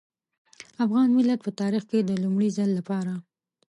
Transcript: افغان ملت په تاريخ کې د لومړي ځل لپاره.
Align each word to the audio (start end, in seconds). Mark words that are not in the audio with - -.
افغان 0.85 1.09
ملت 1.17 1.39
په 1.43 1.51
تاريخ 1.59 1.83
کې 1.91 1.99
د 2.03 2.11
لومړي 2.23 2.49
ځل 2.57 2.69
لپاره. 2.79 3.13